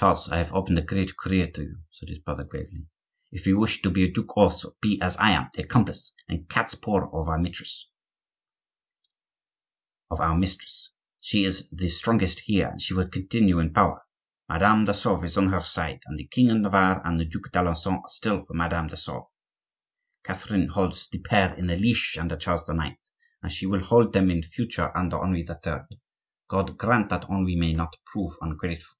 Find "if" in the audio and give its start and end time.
3.32-3.46